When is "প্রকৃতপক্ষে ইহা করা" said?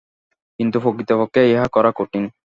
0.83-1.91